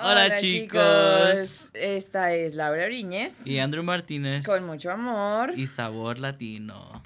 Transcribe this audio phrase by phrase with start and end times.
[0.00, 1.70] Hola, chicos.
[1.74, 3.44] Esta es Laura Briñez.
[3.44, 4.46] Y Andrew Martínez.
[4.46, 5.54] Con mucho amor.
[5.56, 7.02] Y sabor latino.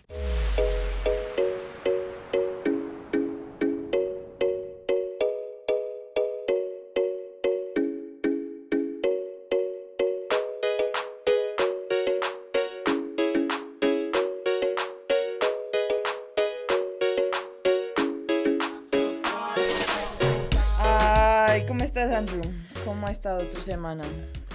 [23.12, 24.04] Ha estado tu semana?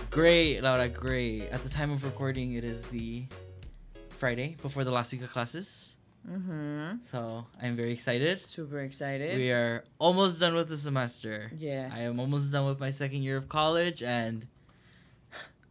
[0.09, 1.43] Great, Laura, great.
[1.51, 3.25] At the time of recording, it is the
[4.17, 5.93] Friday before the last week of classes.
[6.27, 7.05] Mm-hmm.
[7.11, 8.45] So I'm very excited.
[8.47, 9.37] Super excited.
[9.37, 11.51] We are almost done with the semester.
[11.55, 11.93] Yes.
[11.95, 14.47] I am almost done with my second year of college, and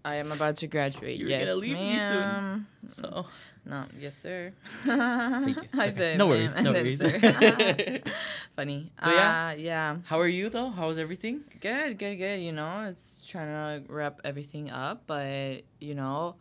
[0.07, 1.19] I am about to graduate.
[1.19, 2.21] You're yes, gonna leave me soon.
[2.21, 2.67] ma'am.
[2.89, 3.27] so
[3.65, 4.53] No, yes, sir.
[4.85, 5.69] Thank you.
[5.75, 5.97] I okay.
[5.97, 7.01] said, no worries, and no worries.
[8.57, 8.93] Funny.
[9.03, 9.49] But yeah.
[9.49, 9.97] Uh, yeah.
[10.05, 10.71] How are you though?
[10.71, 11.43] How is everything?
[11.61, 12.41] Good, good, good.
[12.41, 16.37] You know, it's trying to wrap everything up, but you know,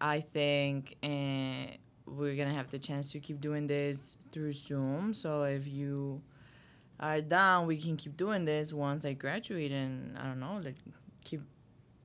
[0.00, 1.70] I think uh,
[2.06, 5.14] we're gonna have the chance to keep doing this through Zoom.
[5.14, 6.20] So if you
[6.98, 10.78] are down, we can keep doing this once I graduate, and I don't know, like
[11.22, 11.42] keep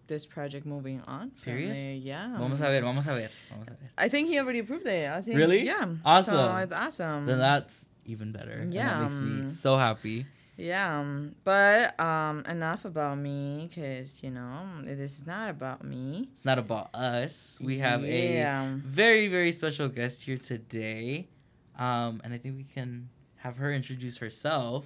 [0.10, 1.32] this project moving on.
[1.46, 2.04] Period?
[2.04, 2.38] Yeah.
[2.38, 3.90] Vamos a ver, vamos a ver, vamos a ver.
[3.98, 5.10] I think he already approved it.
[5.10, 5.38] I think.
[5.38, 5.66] Really?
[5.66, 5.86] Yeah.
[6.04, 6.34] Awesome.
[6.34, 7.26] So it's awesome.
[7.26, 8.52] Then that's even better.
[8.52, 10.26] and Yeah, that makes me so happy.
[10.58, 16.28] Yeah, um, but um, enough about me, cause you know this is not about me.
[16.36, 17.58] It's not about us.
[17.62, 18.66] We have Yeah.
[18.66, 21.30] a very, very special guest here today.
[21.78, 23.08] Um, and I think we can
[23.38, 24.84] have her introduce herself.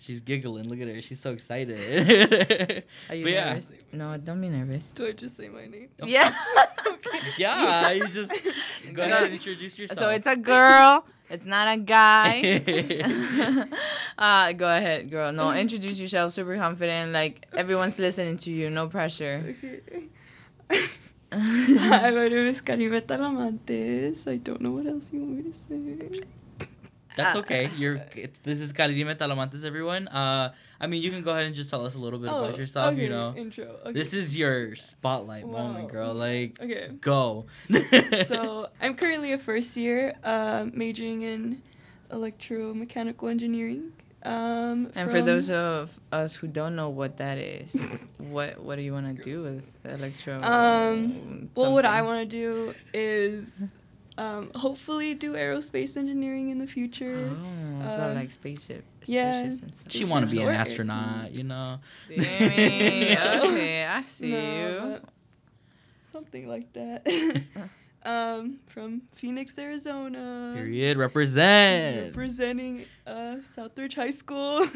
[0.00, 0.06] Yes.
[0.06, 0.68] She's giggling.
[0.68, 1.00] Look at her.
[1.02, 1.76] She's so excited.
[3.08, 3.44] Are you But yeah.
[3.50, 3.72] nervous?
[3.92, 4.84] No, don't be nervous.
[4.94, 5.88] Do I just say my name?
[6.02, 6.06] Oh.
[6.06, 6.32] Yeah.
[7.38, 8.32] yeah, you just
[8.94, 9.98] go ahead and introduce yourself.
[9.98, 11.04] so it's a girl.
[11.28, 12.40] It's not a guy.
[14.18, 15.32] uh, go ahead, girl.
[15.32, 16.32] No, introduce yourself.
[16.32, 17.12] Super confident.
[17.12, 18.70] Like everyone's listening to you.
[18.70, 19.54] No pressure.
[19.62, 20.08] Okay.
[21.32, 24.26] Hi, my name is Karime Talamantes.
[24.26, 26.24] I don't know what else you want me to say.
[27.20, 27.70] That's Uh, okay.
[27.76, 28.00] You're.
[28.16, 30.08] It's, this is Karirime Talamantes, everyone.
[30.08, 32.56] Uh, I mean, you can go ahead and just tell us a little bit about
[32.56, 32.86] yourself.
[32.86, 33.66] Oh, okay, You know, Intro.
[33.84, 33.92] Okay.
[33.92, 35.68] this is your spotlight Wow.
[35.68, 36.14] moment, girl.
[36.14, 36.88] Like, Okay.
[37.00, 37.46] go.
[38.24, 41.62] so I'm currently a first year, uh, majoring in
[42.10, 43.92] electromechanical engineering.
[44.22, 47.74] Um, And for those of us who don't know what that is,
[48.18, 50.42] what what do you want to do with electro?
[50.42, 53.70] Um, well, what I want to do is
[54.20, 57.30] um, hopefully do aerospace engineering in the future.
[57.32, 59.36] Oh, so uh, like spaceship, yeah.
[59.38, 59.90] and stuff.
[59.90, 60.52] she want to be an Sure.
[60.52, 61.78] astronaut, you know.
[62.10, 64.38] Okay, I see No,
[65.00, 65.00] you.
[66.12, 67.06] something like that.
[68.04, 70.52] um, from Phoenix, Arizona.
[70.54, 70.98] Period.
[70.98, 72.08] Represent.
[72.08, 74.66] Representing uh, Southridge High School.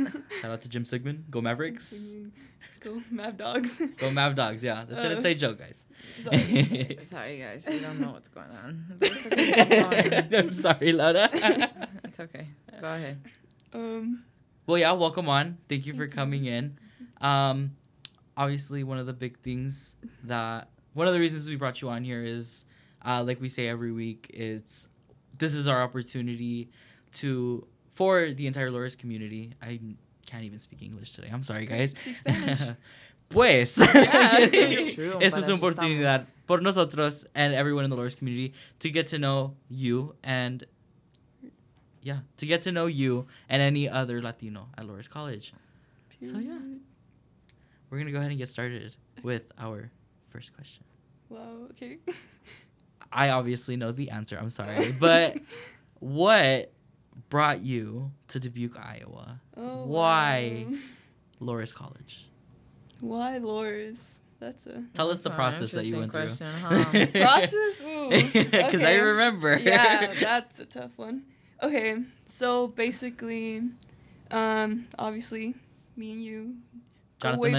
[0.40, 1.24] Shout out to Jim Sigmund.
[1.30, 1.94] Go Mavericks.
[2.84, 3.80] Go Mav Dogs.
[3.98, 4.62] Go Mav Dogs.
[4.62, 5.86] Yeah, that's an Uh, inside joke, guys.
[6.22, 6.98] Sorry.
[7.10, 8.84] Sorry, guys, we don't know what's going on.
[8.98, 10.28] But okay.
[10.38, 11.28] I'm sorry, Laura.
[11.32, 12.48] It's okay.
[12.80, 13.20] Go ahead.
[13.72, 14.24] Um,
[14.66, 15.58] well, yeah, welcome on.
[15.68, 16.16] Thank you for Thank you.
[16.16, 16.78] coming in.
[17.20, 17.72] Um,
[18.36, 22.04] obviously, one of the big things that one of the reasons we brought you on
[22.04, 22.64] here is,
[23.04, 24.86] uh, like we say every week, it's
[25.38, 26.70] this is our opportunity
[27.12, 29.54] to for the entire Loras community.
[29.62, 29.80] I
[30.26, 31.28] can't even speak English today.
[31.32, 31.90] I'm sorry, guys.
[31.92, 32.60] Speak Spanish.
[33.30, 34.38] pues, Yeah.
[34.52, 36.46] It's true, esta es una oportunidad estamos.
[36.46, 40.66] por nosotros and everyone in the Loras community to get to know you and
[42.02, 45.54] yeah, to get to know you and any other Latino at Loras College.
[46.22, 46.58] So, yeah.
[47.88, 49.90] We're gonna go ahead and get started with our
[50.30, 50.84] first question.
[51.30, 51.68] Wow.
[51.70, 51.98] Okay.
[53.10, 54.36] I obviously know the answer.
[54.36, 55.38] I'm sorry, but
[56.00, 56.72] what
[57.28, 59.40] brought you to Dubuque, Iowa?
[59.56, 60.76] Oh, Why wow.
[61.40, 62.26] Loras College.
[63.00, 64.16] Why Loras?
[64.40, 66.96] That's a Tell us the process that you interesting went through.
[67.00, 67.06] huh?
[67.12, 67.80] process.
[67.82, 68.10] Ooh,
[68.50, 69.56] Because I remember.
[69.58, 71.22] yeah, that's a tough one.
[71.62, 73.62] Okay, so basically,
[74.30, 75.54] um, obviously,
[75.96, 76.56] me and you.
[77.20, 77.52] Jonathan way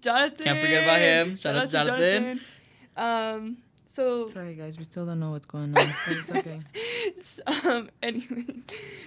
[0.00, 0.44] Jonathan.
[0.44, 1.38] Can't forget about him.
[1.38, 2.40] Shout out to Jonathan.
[2.96, 3.56] Um,
[3.92, 4.28] so.
[4.28, 6.60] Sorry, guys, we still don't know what's going on, but it's okay.
[7.68, 8.66] um, anyways,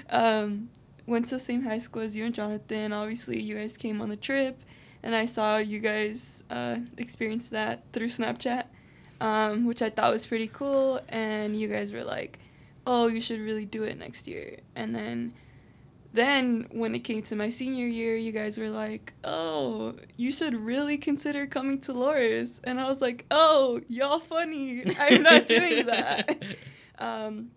[0.10, 0.70] um,
[1.06, 2.94] went to the same high school as you and Jonathan.
[2.94, 4.62] Obviously, you guys came on the trip,
[5.02, 8.66] and I saw you guys uh, experience that through Snapchat,
[9.20, 11.02] um, which I thought was pretty cool.
[11.10, 12.40] And you guys were like,
[12.86, 15.34] "Oh, you should really do it next year." And then,
[16.16, 20.56] then when it came to my senior year, you guys were like, "Oh, you should
[20.56, 24.84] really consider coming to Loras." And I was like, "Oh, y'all funny.
[24.98, 26.44] I'm not doing that."
[27.00, 27.52] um,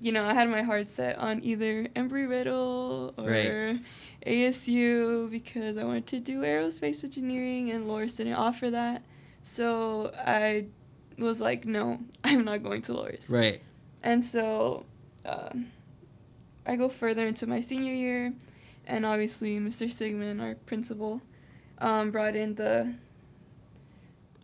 [0.00, 3.80] you know, I had my heart set on either Embry Riddle or Right.
[4.26, 9.02] ASU because I wanted to do aerospace engineering and Loras didn't offer that.
[9.42, 10.66] So I
[11.18, 13.30] was like, no, I'm not going to Loras.
[13.30, 13.62] Right.
[14.02, 14.86] And so
[15.26, 15.50] uh,
[16.70, 18.32] I go further into my senior year,
[18.86, 19.90] and obviously Mr.
[19.90, 21.20] Sigmund, our principal,
[21.78, 22.94] um, brought in the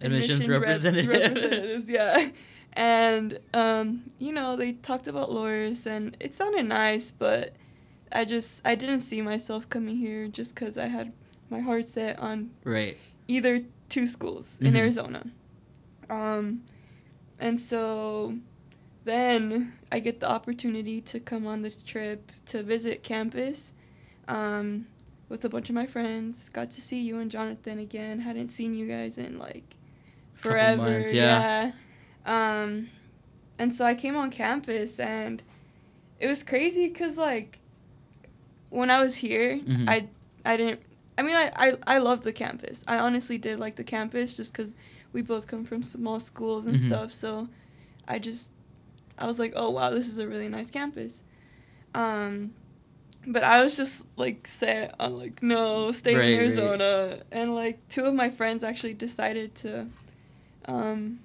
[0.01, 1.09] Admissions rep- representative.
[1.09, 2.29] representatives, yeah.
[2.75, 7.55] And um, you know, they talked about Loras, and it sounded nice, but
[8.13, 11.13] I just I didn't see myself coming here just because I had
[11.49, 12.97] my heart set on right.
[13.29, 14.79] either two schools in Mhm.
[14.79, 15.31] Arizona.
[16.11, 16.65] Um,
[17.39, 18.35] and so
[19.07, 23.73] then I get the opportunity to come on this trip to visit campus
[24.29, 24.87] um,
[25.29, 26.49] with a bunch of my friends.
[26.51, 28.21] Got to see you and Jonathan again.
[28.21, 29.77] Hadn't seen you guys in like
[30.35, 30.83] forever.
[30.83, 31.73] months, yeah.
[32.27, 32.63] yeah.
[32.63, 32.89] Um,
[33.59, 35.43] and so I came on campus and
[36.21, 37.59] it was crazy because like
[38.71, 39.89] when I was here, Mhm.
[39.89, 40.09] I
[40.45, 40.81] I didn't.
[41.19, 42.85] I mean, I, I I loved the campus.
[42.87, 44.75] I honestly did like the campus just because
[45.13, 46.87] we both come from small schools and Mhm.
[46.87, 47.13] stuff.
[47.13, 47.49] So
[48.09, 48.51] I just
[49.19, 51.23] I was like, oh wow, this is a really nice campus.
[51.95, 52.53] Um,
[53.27, 56.29] but I was just like set on like no, stay Right, right.
[56.33, 59.87] in Arizona, and like two of my friends actually decided to
[60.67, 61.21] um,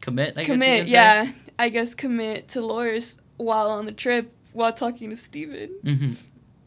[0.00, 0.38] Commit.
[0.38, 0.78] I commit.
[0.78, 0.92] can say?
[0.92, 5.70] Yeah, I guess commit to Loras while on the trip while talking to Steven.
[5.84, 6.16] Mhm.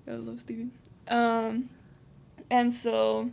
[0.08, 0.72] I love Steven.
[1.08, 1.70] Um,
[2.50, 3.32] and so,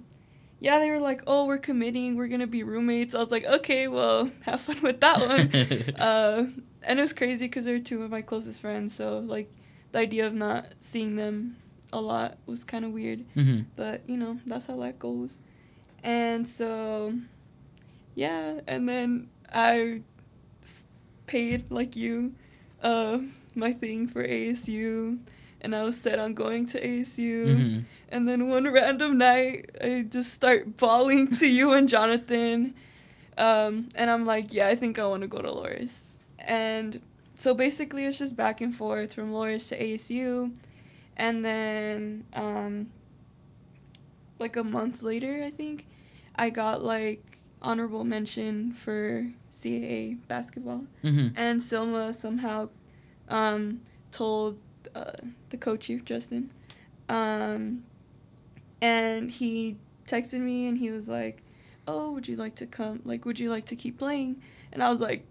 [0.60, 2.16] yeah, they were like, "Oh, we're committing.
[2.16, 6.46] We're gonna be roommates." I was like, "Okay, well, have fun with that one." uh,
[6.82, 8.94] and it was crazy because they're two of my closest friends.
[8.94, 9.50] So like,
[9.92, 11.56] the idea of not seeing them
[11.92, 13.24] a lot was kind of weird.
[13.34, 13.66] Mhm.
[13.76, 15.36] But you know, that's how life goes.
[16.02, 17.14] And so,
[18.14, 20.02] yeah, and then I
[21.26, 22.34] paid like you,
[22.82, 23.18] uh,
[23.54, 25.18] my thing for ASU,
[25.60, 27.46] and I was set on going to ASU.
[27.46, 27.84] Mhm.
[28.10, 32.74] And then one random night, I just start bawling to you and Jonathan.
[33.36, 36.12] Um, and I'm like, yeah, I think I want to go to Loras.
[36.38, 37.00] And
[37.38, 40.52] so basically, it's just back and forth from Loras to ASU.
[41.16, 42.90] And then, um,
[44.38, 45.86] like a month later, I think,
[46.36, 47.24] I got like
[47.60, 50.86] honorable mention for CAA basketball.
[51.02, 51.32] Mhm.
[51.36, 52.68] And Silma somehow
[53.28, 53.80] um,
[54.10, 54.58] told
[54.94, 55.12] uh,
[55.50, 56.50] the coach here, Justin,
[57.08, 57.84] um,
[58.80, 59.76] and he
[60.06, 61.42] texted me and he was like,
[61.86, 63.00] "Oh, would you like to come?
[63.04, 64.40] Like, would you like to keep playing?"
[64.72, 65.24] And I was like,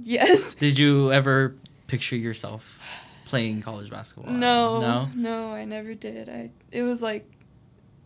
[0.00, 1.54] "Yes." Did you ever
[1.86, 2.78] picture yourself
[3.26, 4.32] playing college basketball?
[4.32, 5.08] No, No.
[5.14, 6.28] no, I never did.
[6.28, 7.28] I it was like,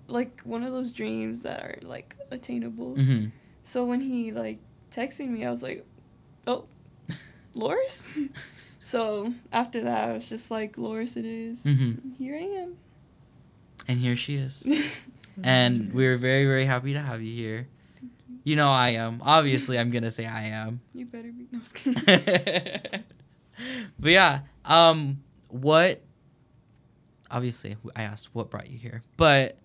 [0.06, 2.94] like one of those dreams that are like attainable.
[2.96, 3.32] Mhm.
[3.62, 4.58] So when he like
[4.90, 5.84] texted me, I was like,
[6.46, 6.64] "Oh,
[7.54, 8.08] Loras."
[8.88, 12.17] so after that, I was just like, "Loras, it is." Mhm.
[12.17, 12.76] Here I am.
[13.87, 14.62] And here she is.
[15.43, 17.69] and we're very very happy to have you here.
[18.44, 19.20] You know I am.
[19.23, 20.81] Obviously, I'm gonna say I am.
[20.94, 21.46] You better be.
[21.52, 23.05] No, I was kidding.
[23.99, 26.02] but yeah, um, what?
[27.31, 29.58] Obviously, I asked what brought you here, but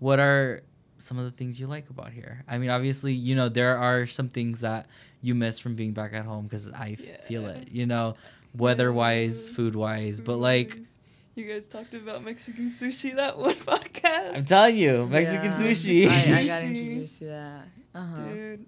[0.00, 0.60] what are
[0.98, 2.44] some of the things you like about here?
[2.46, 4.86] I mean, obviously, you know there are some things that
[5.22, 6.96] you miss from being back at home because I
[7.26, 7.68] feel it.
[7.72, 8.16] You know,
[8.56, 10.78] weather-wise, food-wise, but like
[11.34, 14.36] you guys talked about Mexican sushi that one podcast.
[14.36, 15.58] I'm telling you, Mexican Yeah.
[15.70, 16.08] sushi.
[16.08, 16.76] I, I got Sushi.
[16.76, 17.68] introduced to that.
[17.94, 18.16] Uh-huh.
[18.16, 18.66] Dude,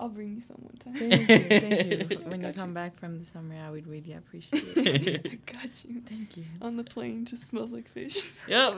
[0.00, 0.94] I'll bring you some one time.
[0.96, 2.18] Thank you, thank you.
[2.28, 5.26] When you got come back from the summer, I would really appreciate it.
[5.26, 6.02] I got you.
[6.04, 6.44] Thank you.
[6.60, 8.32] On the plane, just smells like fish.
[8.48, 8.74] Yep.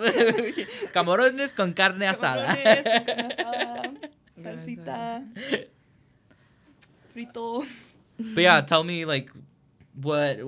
[0.92, 2.46] Camarones con carne asada.
[2.46, 3.94] Camarones con carne asada,
[4.38, 5.24] salsita,
[7.14, 7.64] frito.
[8.18, 9.30] but yeah, tell me like
[10.00, 10.38] what,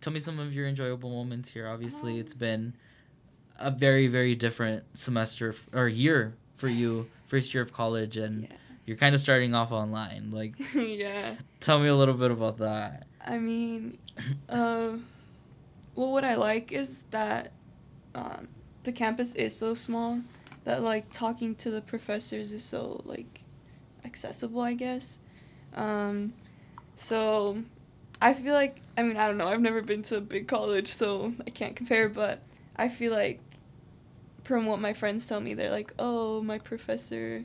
[0.00, 1.68] tell me some of your enjoyable moments here.
[1.68, 2.74] Obviously, it's been
[3.58, 8.48] a very very different semester or year for you, first year of college, and Yeah.
[8.86, 10.30] you're kind of starting off online.
[10.30, 11.34] Like, yeah.
[11.60, 13.06] tell me a little bit about that.
[13.24, 13.98] I mean,
[14.48, 14.92] uh,
[15.94, 17.52] well, what I like is that
[18.14, 18.48] um,
[18.84, 20.20] the campus is so small
[20.64, 23.42] that like talking to the professors is so like
[24.04, 25.18] accessible, I guess.
[25.74, 26.32] Um,
[26.96, 27.62] so
[28.20, 30.88] I feel like I mean I don't know I've never been to a big college,
[30.88, 32.42] so I can't compare, but
[32.76, 33.40] I feel like
[34.44, 37.44] from what my friends tell me, they're like, oh, my professor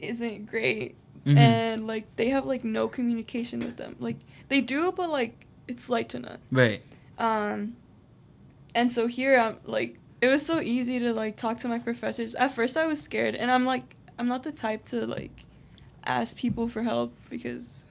[0.00, 1.38] isn't great Mhm.
[1.38, 4.16] and like they have like no communication with them like
[4.48, 6.82] they do but like it's light to none right.
[7.18, 7.76] um
[8.74, 12.34] and so here i'm like it was so easy to like talk to my professors
[12.34, 15.44] at first i was scared and i'm like i'm not the type to like
[16.04, 17.86] ask people for help because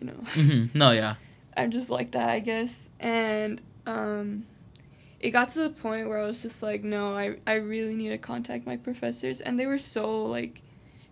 [0.00, 1.14] you know hmm No, yeah.
[1.56, 4.44] i'm just like that i guess and um
[5.20, 8.08] it got to the point where I was just like, no, I, I really need
[8.08, 9.42] to contact my professors.
[9.42, 10.62] And they were so, like,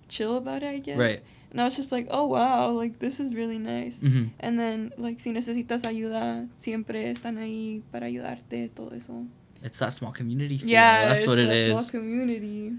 [0.08, 0.96] chill about it, I guess.
[0.96, 1.20] Right.
[1.50, 4.00] And I was just like, oh, wow, like, this is really nice.
[4.00, 4.30] Mhm.
[4.40, 9.26] And then, like, si necesitas ayuda, siempre están ahí para ayudarte, todo eso.
[9.62, 10.68] It's that small community feel.
[10.68, 12.72] Yeah, that's what it a small community.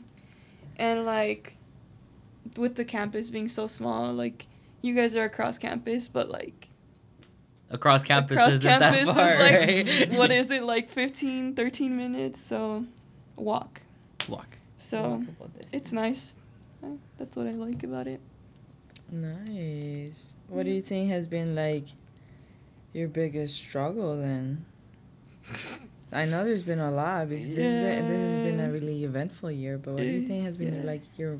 [0.78, 1.58] And, like,
[2.58, 4.48] with the campus being so small, like,
[4.82, 6.70] you guys are across campus, but, like,
[7.72, 10.18] Across campus across isn't campus that far, is like right?
[10.18, 12.84] what is it like 15 13 minutes so
[13.36, 13.82] walk
[14.28, 14.58] Walk.
[14.76, 16.36] so Walkable it's nice
[17.20, 18.22] that's what i like about it
[19.12, 20.36] Nice.
[20.48, 21.86] What do you think has been like
[22.94, 24.66] your biggest struggle then?
[26.12, 29.04] I know there's been a lot because this, has been, this has been a really
[29.04, 30.84] eventful year, but what do you think has been Yeah.
[30.84, 31.40] like your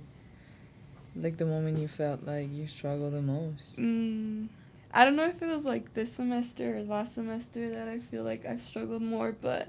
[1.16, 3.78] like the moment you felt like you struggled the most?
[3.78, 4.48] mm,
[4.94, 8.24] i don't know if it was like this semester or last semester that i feel
[8.24, 9.68] like i've struggled more but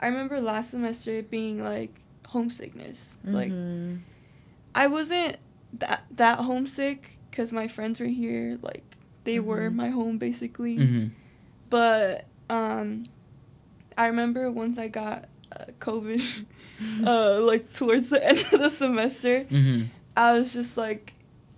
[0.00, 4.00] i remember last semester it being like homesickness like Mhm.
[4.74, 5.36] i wasn't
[5.78, 9.74] that that homesick because my friends were here like they were Mhm.
[9.74, 11.06] my home basically Mm-hmm.
[11.70, 13.06] but um
[13.96, 16.20] i remember once i got uh, covid
[17.06, 19.84] uh like towards the end of the semester Mm-hmm.
[20.16, 21.12] I was just like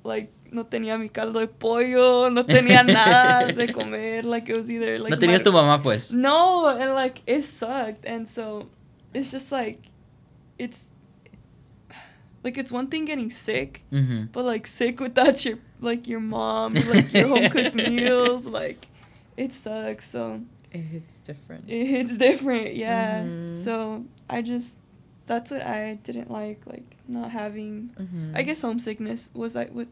[0.05, 4.71] like no tenía mi caldo de pollo no tenía nada de comer like it was
[4.71, 6.13] either like no tenías my- tu mamá, pues.
[6.13, 8.69] no and like it sucked and so
[9.13, 9.81] it's just like
[10.59, 10.91] it's
[12.45, 14.27] like it's one thing getting sick Mm-hmm.
[14.33, 18.87] but like sick without your like your mom like your home cooked meals like
[19.37, 20.41] it sucks so
[20.73, 21.65] It hits different.
[21.69, 23.53] it's different yeah Mhm.
[23.55, 24.79] so i just
[25.27, 28.37] that's what i didn't like like not having Mhm.
[28.37, 29.89] i guess homesickness was like what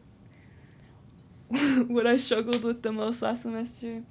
[1.87, 4.01] what i struggled with the most last semester.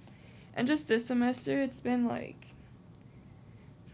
[0.56, 2.54] And just this semester it's been like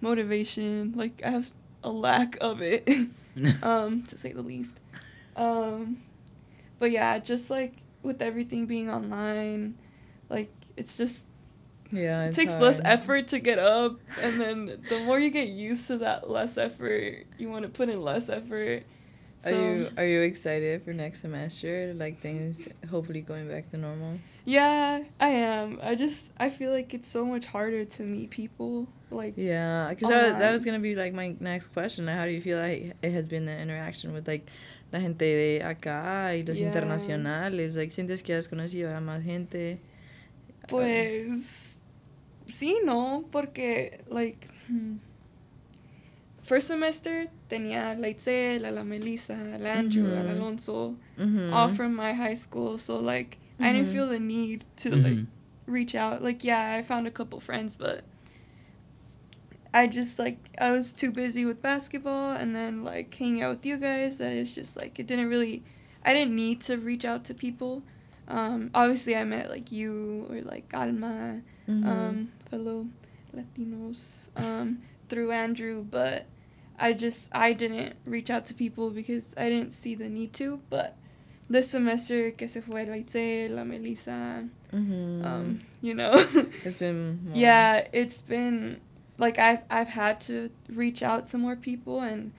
[0.01, 0.93] motivation.
[0.95, 2.89] Like i have a lack of it
[3.63, 4.77] um to say the least.
[5.37, 6.03] Um
[6.79, 9.75] but yeah just like with everything being online
[10.29, 11.27] like it's just
[11.93, 15.87] yeah, it takes less effort to get up and then the more you get used
[15.89, 18.85] to that less effort you want to put in less effort
[19.39, 21.95] so are you are you excited for next semester?
[21.97, 24.19] Like things hopefully going back to normal.
[24.45, 28.87] yeah i am i just i feel like it's so much harder to meet people
[29.11, 32.07] like Yeah, because that, was- that was gonna be like my next question.
[32.07, 34.49] How do you feel like it has been the interaction with like
[34.93, 36.69] la gente de acá y los Yeah.
[36.69, 37.75] internacionales?
[37.77, 39.81] Like, sientes que has conocido a más gente?
[40.69, 41.80] Pues
[42.53, 44.97] sí, no, porque like hmm,
[46.43, 50.31] first semester tenía a la Itzel, a la Melissa, al Andrew, al Mhm.
[50.37, 51.53] Alonso, Mhm.
[51.53, 52.79] all from my high school.
[52.79, 53.93] So like I didn't Mhm.
[53.93, 55.27] feel the need to like Mhm.
[55.67, 56.23] reach out.
[56.23, 58.05] Like yeah, I found a couple friends, but
[59.73, 63.67] I just like I was too busy with basketball and then like hanging out with
[63.67, 65.63] you guys that it's just like it didn't really
[66.05, 67.83] I didn't need to reach out to people.
[68.31, 71.85] Um, obviously I met like you or like Alma, Mhm.
[71.85, 72.87] um, fellow
[73.35, 76.27] Latinos, um, through Andrew, but
[76.79, 80.61] I just I didn't reach out to people because I didn't see the need to.
[80.71, 80.97] But
[81.49, 85.25] this semester que se fue la Itzel, la Melissa, Mhm.
[85.25, 86.13] um, you know.
[86.65, 88.81] it's been more- yeah, it's been
[89.19, 92.33] like I've I've had to reach out to more people and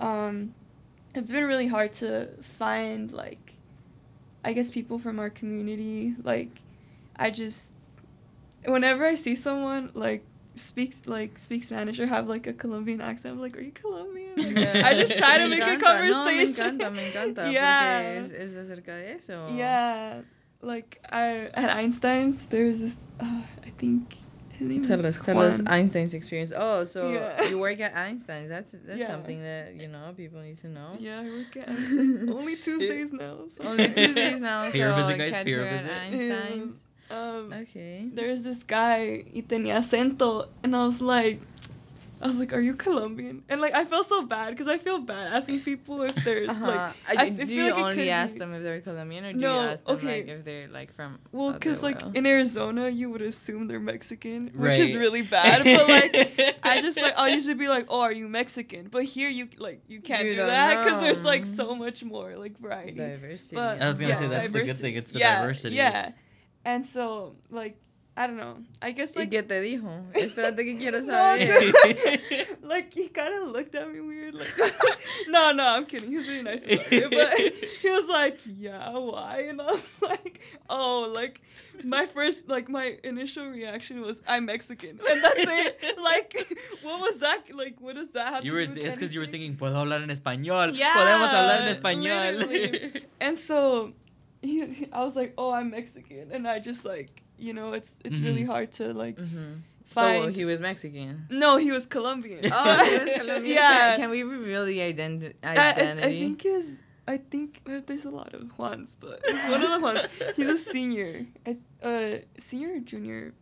[0.00, 0.54] um
[1.14, 3.53] it's been really hard to find like
[4.44, 6.14] I guess people from our community.
[6.22, 6.50] Like
[7.16, 7.74] I just
[8.66, 10.24] whenever I see someone like
[10.54, 14.32] speaks like speak Spanish or have like a Colombian accent, I'm like, Are you Colombian?
[14.36, 14.82] Yeah.
[14.84, 16.10] I just try to Me make a encanta.
[16.10, 16.78] No, me conversation.
[16.78, 17.52] encanta, me encanta.
[17.52, 18.20] Yeah.
[18.20, 19.48] Porque es, es acerca de eso.
[19.56, 20.20] Yeah.
[20.62, 24.23] Like I at Einstein's there's this uh, I think his name
[24.58, 24.70] Tell
[25.00, 26.52] is us, tell us Einstein's experience.
[26.54, 27.42] Oh, so Yeah.
[27.48, 28.48] you work at Einstein's.
[28.48, 29.08] That's that's Yeah.
[29.08, 30.96] something that you know people need to know.
[30.98, 32.30] Yeah, I work at Einstein's.
[32.30, 33.38] Only Tuesdays now.
[33.48, 33.64] So.
[33.64, 34.70] Only Tuesdays now.
[34.72, 36.32] Peer so visit, guys, catch peer her at visit.
[36.32, 36.76] Einstein's.
[37.10, 38.08] Um, Okay.
[38.12, 41.40] there's this guy, y tenía acento, and I was like,
[42.24, 43.44] I was like, are you Colombian?
[43.50, 46.66] And like, I felt so bad because I feel bad asking people if there's Uh-huh.
[46.66, 49.26] like, I, I f- do feel you like only ask be- them if they're Colombian,
[49.26, 50.06] or do No, you ask them okay.
[50.22, 51.18] like if they're like from?
[51.32, 55.64] well, because like in Arizona, you would assume they're Mexican, which is really bad.
[55.64, 58.88] But like, I just like I'll usually be like, oh, are you Mexican?
[58.90, 62.36] But here you like you can't You do that because there's like so much more
[62.36, 62.92] like variety.
[62.96, 63.56] diversity.
[63.56, 64.94] But I was gonna yeah, say that's the good thing.
[64.96, 65.76] It's the yeah, diversity.
[65.76, 66.12] Yeah,
[66.64, 67.76] and so like
[68.16, 68.58] I don't know.
[68.80, 69.30] I guess like.
[69.32, 69.90] ¿Y qué te dijo?
[70.14, 72.46] Espérate que quiero No, saber.
[72.62, 74.34] like he kind of looked at me weird.
[74.34, 74.54] Like,
[75.28, 76.10] no, no, I'm kidding.
[76.10, 77.34] He was really nice about it, but
[77.82, 80.40] he was like, "Yeah, why?" And I was like,
[80.70, 81.40] "Oh, like
[81.82, 85.98] my first, like my initial reaction was, I'm Mexican, and that's it.
[86.00, 86.46] Like,
[86.82, 87.52] what was that?
[87.52, 89.56] Like, what does that have You to were do with es because you were thinking
[89.56, 90.72] puedo hablar en español.
[90.76, 92.38] Yeah, Podemos hablar en español.
[92.38, 93.02] literally.
[93.20, 93.92] And so,
[94.40, 97.98] he, he- I was like, "Oh, I'm Mexican," and I just like, you know, it's
[98.04, 98.46] it's really Mhm.
[98.54, 99.60] hard to like Mhm.
[99.86, 100.34] So find.
[100.36, 101.26] he was Mexican.
[101.30, 102.40] no, he was Colombian.
[102.52, 103.54] Oh, he was Colombian.
[103.54, 103.96] Yeah.
[103.96, 106.08] Can, can we reveal the identi- I, I, identity?
[106.08, 106.80] I think his.
[107.06, 110.08] I think uh, there's a lot of Juans, but it's one of the Juans.
[110.36, 111.26] He's a senior.
[111.44, 113.34] I, uh, senior or junior?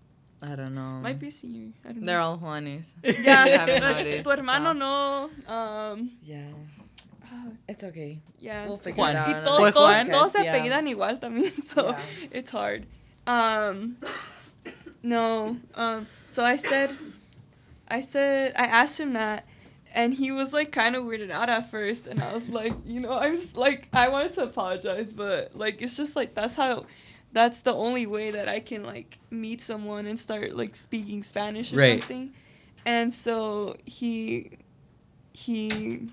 [0.42, 0.98] I don't know.
[0.98, 1.70] Might be a senior.
[1.86, 2.30] I don't They're know.
[2.34, 2.90] all Juanes.
[3.04, 5.30] Yeah, You haven't noticed, tu hermano so- no.
[5.46, 6.50] Um, Yeah.
[7.30, 8.18] ah, It's okay.
[8.40, 8.66] yeah.
[8.66, 9.14] We'll figure Juan.
[9.14, 9.28] it out.
[9.28, 10.10] y on todos, ¿Fue the todos, Juan?
[10.10, 10.52] todos se podcast, yeah.
[10.58, 12.00] apellidan igual también, so Yeah.
[12.32, 12.86] it's hard.
[13.26, 13.96] Um,
[15.02, 15.56] no.
[15.74, 16.96] Um, so I said,
[17.88, 19.46] I said, I asked him that,
[19.94, 23.00] and he was like kind of weirded out at first, and I was like, you
[23.00, 26.86] know, I'm just like, I wanted to apologize, but like, it's just like that's how.
[27.34, 31.72] That's the only way that I can like meet someone and start like speaking Spanish
[31.72, 31.98] or Right.
[31.98, 32.34] something.
[32.84, 34.50] And so he
[35.32, 36.10] he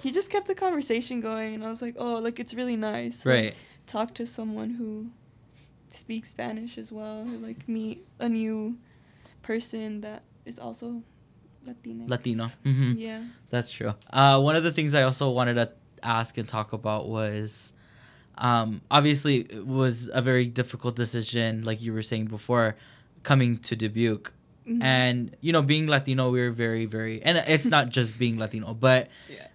[0.00, 3.24] he just kept the conversation going and I was like, "Oh, like it's really nice."
[3.24, 3.54] right.
[3.86, 5.10] talk to someone who
[5.94, 8.76] speaks Spanish as well, or like meet a new
[9.42, 11.02] person that is also
[11.66, 12.08] Latinx.
[12.08, 12.46] Latino.
[12.62, 13.22] hmm Yeah.
[13.50, 13.94] That's true.
[14.10, 15.70] Uh, one of the things I also wanted to
[16.02, 17.72] ask and talk about was,
[18.38, 22.76] um, obviously it was a very difficult decision, like you were saying before,
[23.22, 24.32] coming to Dubuque.
[24.66, 24.82] Mhm.
[24.82, 29.08] And you know, being Latino, we're very, very, and it's not just being Latino, but
[29.28, 29.46] yeah.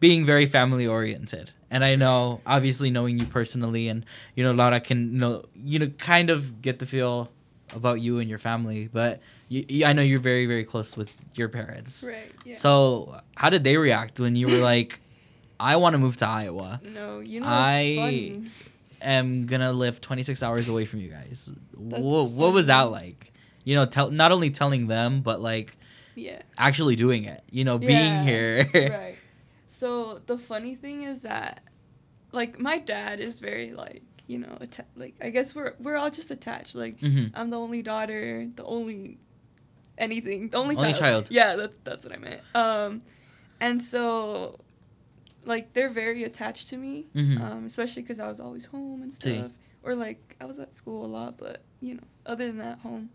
[0.00, 1.52] being very family oriented.
[1.70, 5.88] And I know, obviously, knowing you personally, and you know, Laura can know, you know,
[5.98, 7.30] kind of get the feel
[7.74, 8.88] about you and your family.
[8.90, 9.20] But
[9.50, 12.02] you, you, I know you're very, very close with your parents.
[12.06, 12.32] Right.
[12.44, 12.56] Yeah.
[12.58, 15.00] So, how did they react when you were like,
[15.60, 16.80] "I want to move to Iowa.
[16.82, 18.50] no, you know I- funny.
[19.00, 23.32] Am gonna live 26 hours away from you guys." That's What, what was that like?
[23.64, 25.76] You know, tell not only telling them, but like
[26.16, 26.40] Yeah.
[26.56, 27.44] actually doing it.
[27.50, 28.70] You know, being Yeah, here.
[28.74, 29.17] right.
[29.78, 31.60] So the funny thing is that,
[32.32, 36.10] like, my dad is very like you know atta- like I guess we're we're all
[36.10, 36.74] just attached.
[36.74, 39.18] Like hmm I'm the only daughter, the only
[39.96, 41.28] anything, the only, Only child.
[41.30, 42.42] Yeah, that's that's what I meant.
[42.54, 43.02] Um,
[43.60, 44.58] and so,
[45.44, 47.40] like they're very attached to me, Mhm.
[47.40, 49.38] um, especially because I was always home and Sí.
[49.38, 52.78] stuff, or like I was at school a lot, but you know, other than that,
[52.80, 53.10] home.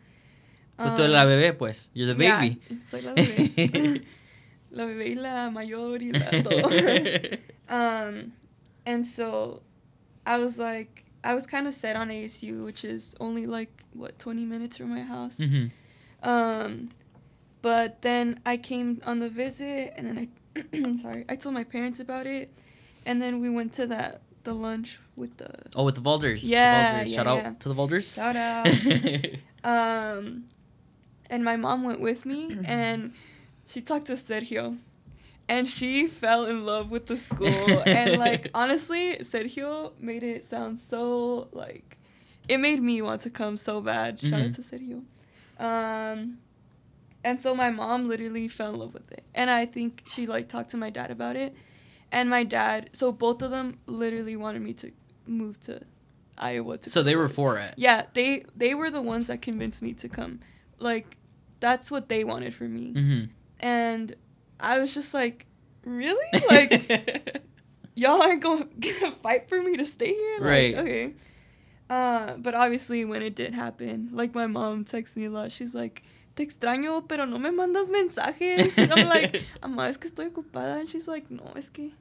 [0.77, 1.89] Pues tú eres la Um, bebé, pues.
[1.93, 2.59] You're the yeah, baby.
[2.89, 4.01] soy la bebé.
[4.73, 7.37] la bebé y la mayor y la todo.
[7.69, 8.33] um,
[8.85, 9.61] and so
[10.25, 14.19] I was like, I was kind of set on ASU, which is only like what
[14.19, 15.37] 20 minutes from my house.
[15.37, 15.67] hmm
[16.21, 16.89] Um,
[17.61, 21.99] but then I came on the visit, and then I, sorry, I told my parents
[21.99, 22.51] about it,
[23.05, 26.41] and then we went to that the lunch with the Oh, with the Volders.
[26.41, 27.11] The Yeah, Volders.
[27.11, 27.47] yeah, Shout yeah.
[27.47, 28.13] out to the Volders.
[28.13, 28.67] shout out.
[29.63, 30.43] um,
[31.29, 33.13] and my mom went with me, and
[33.67, 34.77] she talked to Sergio,
[35.47, 40.79] and she fell in love with the school, and like honestly, Sergio made it sound
[40.79, 41.97] so like,
[42.47, 44.19] it made me want to come so bad.
[44.19, 44.55] Shout out Mhm.
[44.55, 45.03] to Sergio.
[45.59, 46.39] Um,
[47.23, 50.49] and so my mom literally fell in love with it, and I think she like
[50.49, 51.55] talked to my dad about it,
[52.11, 52.89] and my dad.
[52.93, 54.91] So both of them literally wanted me to
[55.25, 55.81] move to
[56.37, 56.89] Iowa to.
[56.89, 57.75] so they were for it.
[57.77, 60.39] Yeah, they they were the ones that convinced me to come.
[60.79, 61.15] Like
[61.61, 62.91] that's what they wanted for me.
[62.91, 63.23] hmm
[63.63, 64.11] And
[64.59, 65.47] I was just like,
[65.87, 66.19] "Really?
[66.51, 67.41] Like
[67.95, 70.75] y'all aren't going gonna fight for me to stay here?" Like, Right.
[70.77, 71.13] Okay.
[71.89, 75.51] Uh, but obviously when it did happen, like my mom texts me a lot.
[75.51, 76.03] She's like,
[76.35, 80.79] "Te extraño, pero no me mandas mensajes." And I'm like, "Mamá, es que estoy ocupada."
[80.79, 81.93] And she's like, "No, es que."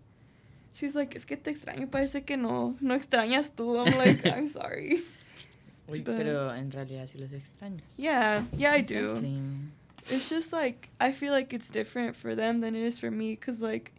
[0.74, 3.76] She's like, es que te extraño, parece que no, no extrañas tú.
[3.78, 5.02] I'm like, I'm sorry.
[5.86, 7.98] Uy, But- pero en realidad sí los extrañas.
[7.98, 9.10] Yeah, yeah, I do.
[9.10, 9.38] Exactly.
[10.08, 13.34] It's just like I feel like it's different for them than it is for me
[13.34, 13.92] because like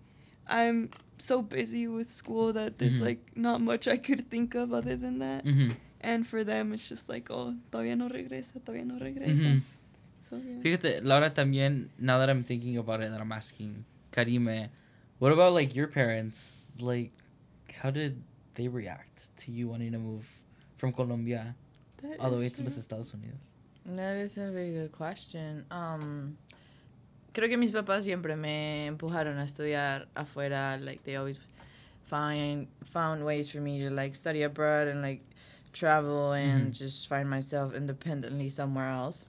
[0.47, 3.05] I'm so busy with school that there's Mhm.
[3.05, 5.43] like not much I could think of other than that.
[5.45, 9.55] hmm And for them, it's just like, oh, todavía no regresa, todavía no regresa.
[9.55, 9.59] hmm
[10.29, 10.59] So yeah.
[10.61, 14.67] Fíjate, Laura también, now that I'm thinking about it, that I'm asking Karime,
[15.19, 16.73] what about like your parents?
[16.79, 17.11] Like,
[17.81, 18.21] how did
[18.55, 20.27] they react to you wanting to move
[20.77, 21.55] from Colombia
[22.01, 22.81] That all the way to los true.
[22.83, 23.39] Estados Unidos?
[23.85, 25.65] That is a very good question.
[25.69, 26.37] Um,
[27.33, 30.79] creo que mis papás siempre me empujaron a estudiar afuera.
[30.83, 31.39] Like they always
[32.05, 35.21] find found ways for me to like study abroad and like
[35.73, 36.77] travel and Mhm.
[36.77, 39.25] just find myself independently somewhere else.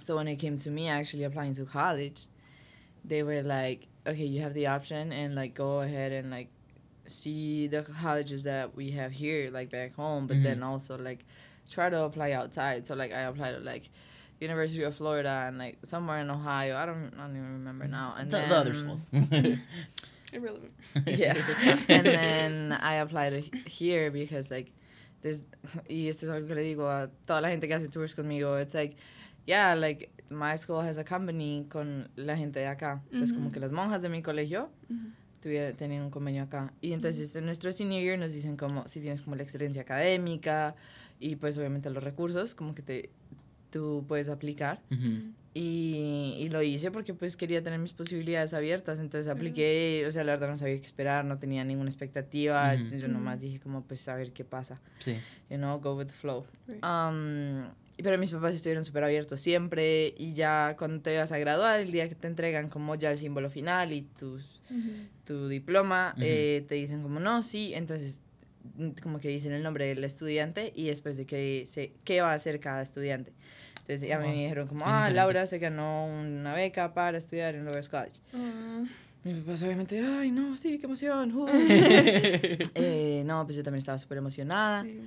[0.00, 2.22] So when it came to me actually applying to college,
[3.04, 6.48] they were like, "Okay, you have the option and like go ahead and like
[7.06, 10.42] see the colleges that we have here like back home, but Mhm.
[10.44, 11.24] then also like
[11.70, 13.90] try to apply outside." So like I applied to like
[14.40, 16.76] University of Florida and like somewhere in Ohio.
[16.76, 18.14] I don't I don't even remember now.
[18.18, 19.00] And the, then, the other schools.
[20.32, 20.72] Irrelevant.
[21.06, 21.34] yeah.
[21.88, 24.72] and then I applied he- here because like
[25.22, 25.44] this
[25.88, 28.56] y esto es algo que le digo a toda la gente que hace tours conmigo.
[28.60, 28.96] It's like
[29.46, 33.00] yeah, like my school has a company con la gente de acá.
[33.12, 33.54] Entonces como Ujú.
[33.54, 35.10] que las monjas de mi colegio Ujú.
[35.42, 36.72] tuviera, tenían un convenio acá.
[36.80, 40.76] Y entonces en nuestro senior year nos dicen como si tienes como la excelencia académica
[41.20, 43.10] y pues obviamente los recursos como que te
[43.70, 44.80] tú puedes aplicar.
[44.90, 45.34] Mhm.
[45.52, 50.22] Y, y lo hice porque pues quería tener mis posibilidades abiertas, entonces apliqué, o sea,
[50.22, 52.96] la verdad no sabía qué esperar, no tenía ninguna expectativa, Ujú.
[52.96, 55.16] yo nomás dije como pues a ver qué pasa, Sí.
[55.50, 56.46] you know, go with the flow.
[56.68, 56.84] Right.
[56.84, 57.64] Um,
[57.96, 61.90] pero mis papás estuvieron súper abiertos siempre y ya cuando te vas a graduar, el
[61.90, 64.60] día que te entregan como ya el símbolo final y tus,
[65.24, 68.20] tu diploma, eh, te dicen como no, sí, entonces
[69.02, 72.34] como que dicen el nombre del estudiante y después de que se, qué va a
[72.34, 73.32] hacer cada estudiante.
[73.80, 74.28] Entonces ya Wow.
[74.28, 75.14] me dijeron como, Sí, ah, diferente.
[75.16, 78.20] Laura se ganó una beca para estudiar en Lover's College.
[78.34, 78.84] Ah,
[79.24, 81.34] Mis papás obviamente, ay, no, sí, qué emoción.
[81.34, 81.46] uh".
[82.74, 84.82] Eh, no, pues yo también estaba súper emocionada.
[84.84, 85.00] sí.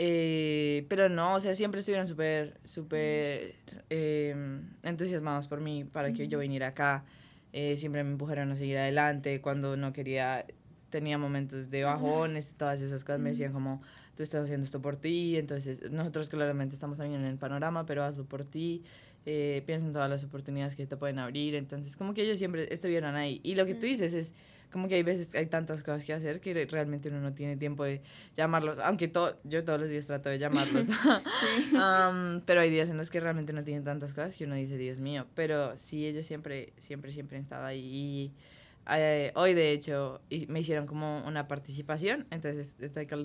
[0.00, 3.56] Eh, pero no, o sea, siempre estuvieron súper, súper
[3.90, 7.04] eh, entusiasmados por mí para que yo viniera acá.
[7.52, 10.44] Eh, siempre me empujaron a seguir adelante cuando no quería,
[10.90, 13.82] tenía momentos de bajones, todas esas cosas me decían como,
[14.16, 18.02] tú estás haciendo esto por ti, entonces nosotros claramente estamos también en el panorama, pero
[18.04, 18.82] hazlo por ti.
[19.26, 22.72] Eh, piensa en todas las oportunidades que te pueden abrir, entonces como que ellos siempre
[22.72, 23.40] estuvieron ahí.
[23.42, 24.32] Y lo que tú dices es,
[24.72, 27.84] como que hay veces hay tantas cosas que hacer que realmente uno no tiene tiempo
[27.84, 28.00] de
[28.34, 30.86] llamarlos, aunque to- yo todos los días trato de llamarlos,
[31.76, 34.76] Am, pero hay días en los que realmente no tienen tantas cosas que uno dice,
[34.76, 37.80] Dios mío, pero sí, ellos siempre, siempre, siempre han estado ahí.
[37.80, 38.32] Y
[38.90, 43.18] eh, hoy, de hecho, me hicieron como una participación, entonces, it's like a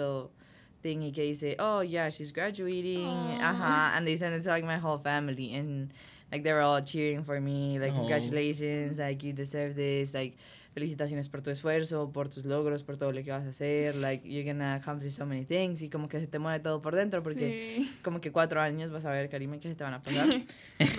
[0.84, 4.50] little thing y que dice, oh, yeah, she's graduating, ajá, and they sent it to
[4.50, 5.92] like my whole family, and
[6.32, 7.98] like they were all cheering for me, like, Oh.
[8.00, 10.36] congratulations, like, you deserve this, like,
[10.76, 14.26] felicitaciones por tu esfuerzo, por tus logros, por todo lo que vas a hacer, like,
[14.28, 17.22] you're gonna accomplish so many things, y como que se te mueve todo por dentro,
[17.22, 18.00] porque Sí.
[18.04, 20.28] como que cuatro años vas a ver, Karime, que se te van a pasar.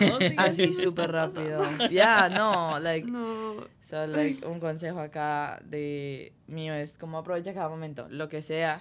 [0.00, 1.62] No, sí, Así súper rápido.
[1.90, 3.66] Yeah, no, like, No.
[3.82, 8.80] so, like, un consejo acá de mío es como aprovecha cada momento, lo que sea,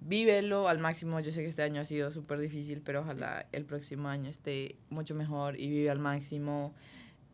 [0.00, 1.20] vívelo al máximo.
[1.20, 4.76] Yo sé que este año ha sido súper difícil, pero ojalá el próximo año esté
[4.90, 6.74] mucho mejor y vive al máximo.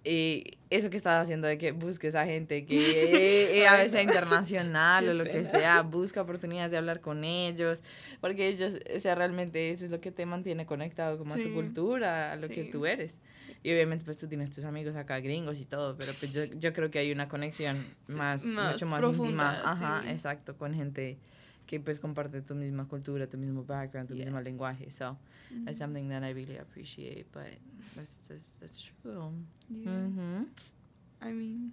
[0.05, 4.03] Y eso que estás haciendo de que busques a gente que eh, a Ay, veces
[4.03, 7.83] internacional o lo que sea, busca oportunidades de hablar con ellos,
[8.20, 11.44] porque ellos, o sea, realmente eso es lo que te mantiene conectado como a tu
[11.44, 11.51] Sí.
[11.51, 12.70] cultura, a lo que Sí.
[12.72, 13.16] tú eres.
[13.62, 16.72] Y obviamente pues tú tienes tus amigos acá gringos y todo, pero pues yo, yo
[16.72, 20.11] creo que hay una conexión Sí, más, más mucho más profunda, íntima, ajá, sí.
[20.11, 21.16] exacto, con gente
[21.73, 24.27] que pues comparte tu misma cultura, tu mismo background, tu Yeah.
[24.27, 24.91] mismo lenguaje.
[24.91, 25.17] So,
[25.51, 25.79] it's Mhm.
[25.79, 27.47] something that I really appreciate, but
[27.97, 29.33] that's, that's, that's true.
[29.71, 29.91] Yeah.
[29.91, 30.49] Mhm.
[31.23, 31.73] I mean,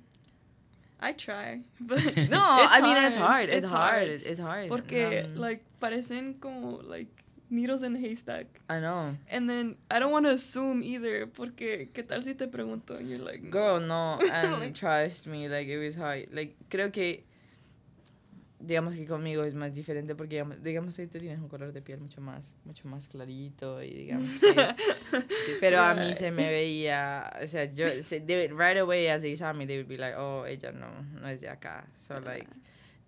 [1.02, 3.50] I try, but No, I mean it's hard, hard.
[3.50, 4.08] It's, it's hard.
[4.08, 4.22] hard.
[4.26, 4.70] It's hard.
[4.70, 7.12] porque Um, like parecen como like
[7.50, 8.48] needles in a haystack.
[8.70, 9.18] I know.
[9.30, 13.10] And then I don't want to assume either, porque qué tal si te pregunto and
[13.10, 13.50] you're like, no.
[13.52, 16.30] Girl, no, and Like- trust me, like it was hard.
[16.32, 17.26] Like creo que
[18.62, 21.82] digamos que conmigo es más diferente porque digamos, digamos que tú tienes un color de
[21.82, 24.48] piel mucho más mucho más clarito y digamos que
[25.46, 29.22] sí, pero a mí se me veía, o sea, yo se, they right away as
[29.22, 30.88] they saw me they would be like, "Oh, ella no
[31.22, 32.48] no es de acá." So like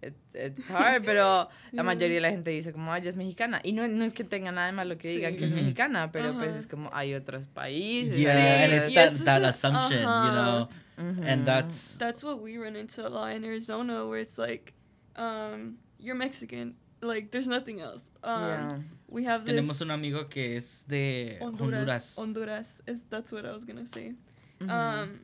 [0.01, 3.59] it, it's hard, pero la mayoría de la gente dice como, "Ay, ella es mexicana."
[3.63, 5.55] Y no, no es que tenga nada de malo que digan que es Sí.
[5.55, 6.59] Mexicana, pero pues Ajá.
[6.59, 8.15] es como hay otros países.
[8.15, 10.31] Yeah, and it's y that, that assumption, you ajá.
[10.31, 11.23] know, Ujú.
[11.27, 14.73] and that's That's what we run into a lot in Arizona, where it's like,
[15.15, 16.75] um, you're Mexican.
[17.01, 18.11] Like, there's nothing else.
[18.23, 18.77] Um, Yeah.
[19.07, 22.15] We have this tenemos un amigo que es de Honduras.
[22.15, 22.15] Honduras.
[22.17, 22.81] Honduras.
[22.87, 24.13] Is that's what I was gonna say.
[24.61, 24.69] Mhm.
[24.69, 25.19] Um,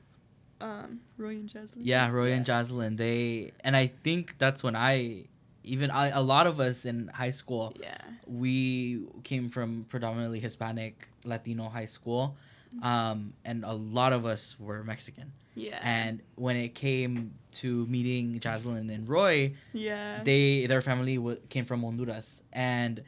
[0.59, 1.77] um, Roy and Jaslyn.
[1.83, 2.95] Yeah, Roy and Jocelyn.
[2.97, 5.25] They and I think that's when I
[5.63, 7.97] even I, a lot of us in high school Yeah.
[8.25, 12.35] we came from predominantly Hispanic Latino high school,
[12.81, 15.31] um, and a lot of us were Mexican.
[15.55, 15.79] Yeah.
[15.81, 20.21] And when it came to meeting Jaslyn and Roy, yeah.
[20.23, 23.03] they their family w- came from Honduras, and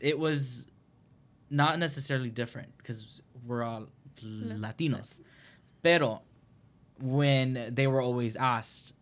[0.00, 0.66] it was
[1.50, 3.88] not necessarily different because we're all
[4.22, 5.20] Latinos.
[5.82, 6.22] Pero
[7.00, 8.92] when they were always asked,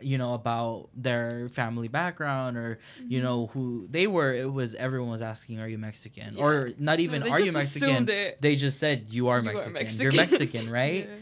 [0.00, 3.58] you know about their family background or you know mm-hmm.
[3.58, 6.36] who they were it was everyone was asking are you mexican?
[6.36, 8.04] Or not even they are you mexican?
[8.06, 10.38] they just said you are You are mexican, you're Mexican.
[10.38, 11.08] mexican right?
[11.08, 11.14] Yeah.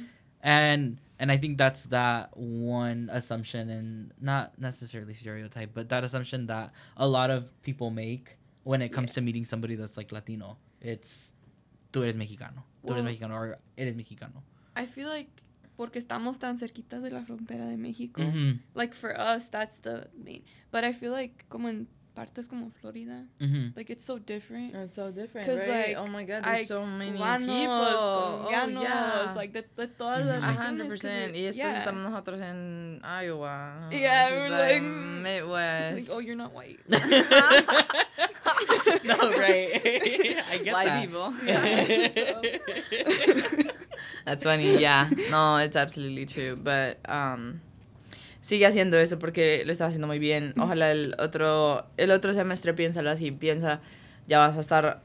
[0.42, 6.46] and and i think that's that one assumption and not necessarily stereotype but that assumption
[6.46, 9.14] that a lot of people make when it comes Yeah.
[9.16, 10.56] to meeting somebody that's like latino.
[10.80, 11.32] It's
[11.92, 12.64] tú eres mexicano.
[12.84, 14.42] Tú eres mexicano or eres mexicano.
[14.74, 15.30] I feel like
[15.76, 18.22] porque estamos tan cerquitas de la frontera de México,
[18.74, 20.42] like for us that's the main.
[20.70, 23.26] But I feel like como en partes como Florida,
[23.74, 24.72] like it's so different.
[24.72, 25.66] It's so different, right?
[25.68, 27.74] like, oh my god, there's so many Cubanos, people.
[27.74, 28.48] Oh,
[28.80, 29.32] yeah.
[29.34, 30.28] like de, de todas Mhm.
[30.28, 30.58] las A regiones.
[30.68, 31.30] hundred 'cause percent.
[31.34, 31.78] it- Y después yeah.
[31.78, 33.88] estamos nosotros en Iowa.
[33.90, 36.08] Yeah, we're like, Midwest.
[36.08, 36.78] Like, oh, you're not white.
[39.04, 39.74] no, right.
[40.52, 41.02] I get White that.
[41.02, 41.34] people.
[41.44, 41.84] Yeah,
[44.24, 44.78] That's funny.
[44.78, 45.10] Yeah.
[45.30, 46.56] No, it's absolutely true.
[46.56, 47.60] But um,
[48.40, 50.54] sigue haciendo eso porque lo está haciendo muy bien.
[50.56, 53.80] Ojalá el otro el otro semestre piénsalo así, piensa
[54.26, 55.02] ya vas a estar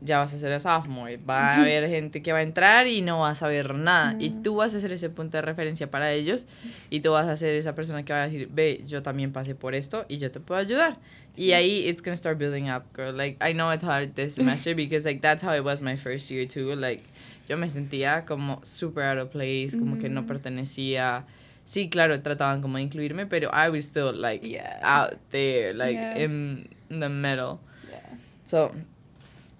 [0.00, 3.20] ya vas a ser sophomore, va a haber gente que va a entrar y no
[3.20, 6.46] va a saber nada y tú vas a ser ese punto de referencia para ellos
[6.90, 9.54] y tú vas a ser esa persona que va a decir, "Ve, yo también pasé
[9.54, 10.98] por esto y yo te puedo ayudar."
[11.36, 13.14] Y ahí it's going to start building up, girl.
[13.14, 16.30] Like I know it's hard this semester because like that's how it was my first
[16.30, 16.74] year too.
[16.74, 17.02] Like
[17.48, 20.28] yo me sentía como super out of place, como que no Ujú.
[20.28, 21.24] pertenecía.
[21.64, 24.78] Sí, claro, trataban como de incluirme, pero I was still like Yeah.
[24.82, 26.22] out there, like Yeah.
[26.24, 27.58] in the middle.
[27.90, 28.18] Yeah.
[28.44, 28.70] So,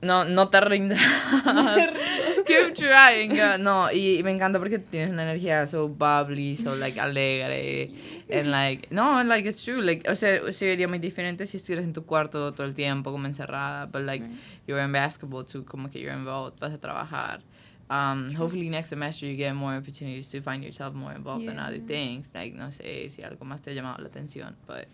[0.03, 1.01] no, no te rindas.
[2.47, 3.31] Keep trying.
[3.35, 3.59] girl.
[3.61, 7.91] No, y, y me encanta porque tienes una energía so bubbly, so like alegre.
[8.31, 9.83] And like, no, like it's true.
[9.83, 13.27] Like, o sea, sería muy diferente si estuvieras en tu cuarto todo el tiempo como
[13.27, 14.37] encerrada, but like Right.
[14.69, 17.41] you're in basketball too, como que you're involved, vas a trabajar.
[17.89, 21.79] Um, hopefully next semester you get more opportunities to find yourself more involved in other
[21.79, 22.31] things.
[22.35, 24.87] Like, no sé si algo más te ha llamado la atención, but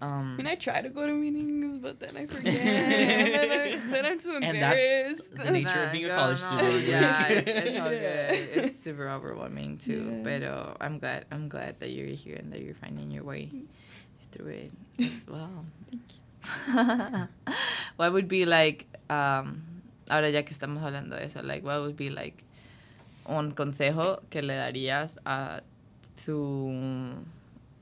[0.00, 2.54] um, I mean, I try to go to meetings, but then I forget.
[2.54, 5.30] and then, I, then I'm too And embarrassed.
[5.32, 6.84] that's the nature of being a college no, student.
[6.86, 8.64] Yeah, it's, it's all good.
[8.64, 10.22] It's super overwhelming too.
[10.24, 10.38] Yeah.
[10.38, 13.50] But I'm glad I'm glad that you're here and that you're finding your way
[14.32, 15.64] through it as well.
[15.90, 17.28] Thank you.
[17.96, 19.62] what would be like um
[20.08, 22.42] ahora ya que estamos hablando de eso, like what would be like
[23.26, 25.62] un consejo que le darías a
[26.24, 26.70] tu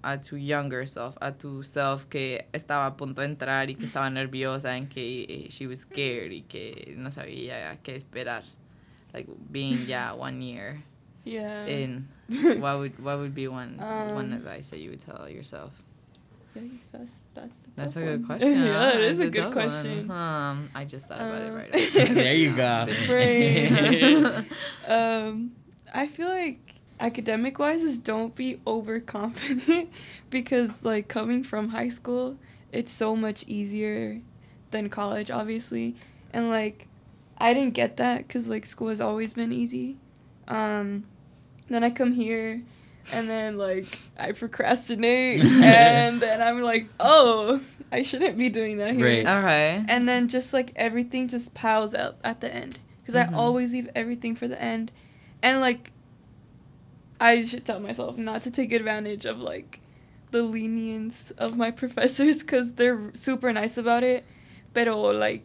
[0.05, 3.87] a tu younger self, a tu self que estaba a punto de entrar y que
[3.87, 8.43] estaba nerviosa and que she was scared y que no sabía qué esperar.
[9.13, 10.83] Like being yeah one year
[11.25, 11.67] Yeah.
[11.67, 12.09] in,
[12.59, 15.71] what would what would be one one Um, advice that you would tell yourself?
[16.55, 16.63] Yeah,
[16.93, 18.27] that's that's a That's a tough good one.
[18.39, 18.63] question.
[18.63, 18.99] yeah, huh?
[18.99, 19.69] it is That's a good tough one.
[19.71, 20.11] question.
[20.11, 22.15] Um, I just thought about it Um, right away.
[22.15, 22.87] there you go.
[22.89, 24.47] The brain.
[24.87, 25.53] um,
[25.95, 29.91] I feel like academic wise is don't be overconfident
[30.31, 32.37] because like coming from high school,
[32.71, 34.21] it's so much easier
[34.71, 35.97] than college, obviously,
[36.33, 36.87] and like
[37.39, 39.97] I didn't get that because like school has always been easy.
[40.49, 41.05] Um,
[41.69, 42.63] then I come here.
[43.11, 47.61] And then like I procrastinate, and then I'm like, oh,
[47.91, 49.27] I shouldn't be doing that here Right.
[49.27, 49.85] okay.
[49.89, 53.33] and then just like everything just piles up at the end because Mhm.
[53.33, 54.93] I always leave everything for the end,
[55.43, 55.91] and like
[57.21, 59.81] I should tell myself not to take advantage of like
[60.31, 64.25] the lenience of my professors because they're super nice about it,
[64.75, 65.45] pero like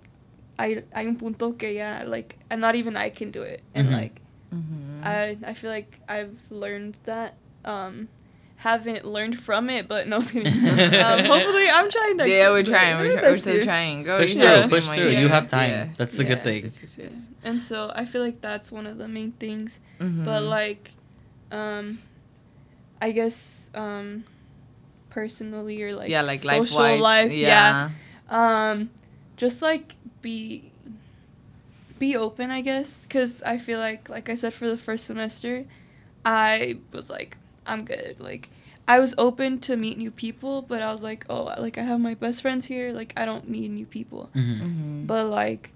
[0.57, 3.89] I hay un punto que ya like and not even I can do it and
[3.89, 3.93] Mhm.
[3.93, 4.21] like
[4.55, 5.03] Mm-hmm.
[5.03, 8.07] I I feel like I've learned that um
[8.57, 10.51] haven't learned from it but no I was kidding.
[10.51, 12.95] um, hopefully I'm trying next yeah, year, we're trying.
[12.97, 13.63] We're, maybe try- we're next still year.
[13.63, 14.03] trying.
[14.03, 14.17] Go.
[14.19, 15.11] Push you through, have push through.
[15.11, 15.69] more You have time.
[15.69, 16.63] Yes, That's the good thing.
[16.63, 17.11] yes, yes, yes.
[17.43, 19.77] And so I feel like that's one of the main things.
[19.99, 20.49] But Mhm.
[20.49, 20.91] like,
[21.51, 21.99] um,
[22.99, 24.23] I guess um,
[25.11, 27.01] personally or like yeah, like social life wise.
[27.01, 27.89] life, yeah.
[28.29, 28.89] Um,
[29.37, 30.71] just like be
[31.99, 35.65] be open, I guess, because I feel like like I said for the first semester,
[36.25, 37.37] I was like
[37.67, 38.15] I'm good.
[38.19, 38.49] Like
[38.87, 41.99] I was open to meet new people, but I was like, oh, like I have
[41.99, 42.93] my best friends here.
[42.93, 44.29] Like I don't need new people.
[44.33, 44.61] Mhm.
[44.61, 45.07] Mhm.
[45.07, 45.71] But like,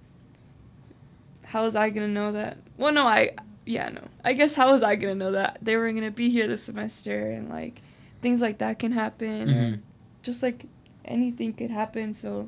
[1.45, 2.57] how was I gonna know that?
[2.77, 3.31] Well, no, I
[3.65, 4.01] yeah, no.
[4.23, 7.29] I guess how was I gonna know that they were gonna be here this semester
[7.31, 7.81] and like
[8.21, 9.47] things like that can happen.
[9.47, 9.79] Mhm.
[10.23, 10.65] Just like
[11.05, 12.13] anything could happen.
[12.13, 12.47] So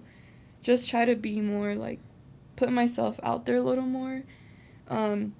[0.61, 1.99] just try to be more like
[2.55, 4.23] put myself out there a little more.
[4.89, 5.33] Um,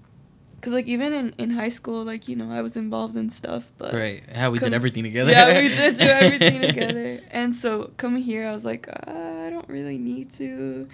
[0.64, 3.64] cause like even in in high school, like you know, I was involved in stuff,
[3.78, 4.24] but Right.
[4.40, 5.32] How we Come- did everything together.
[5.36, 7.20] yeah, we did do everything together.
[7.40, 10.88] And so coming here, I was like, uh, I don't really need to,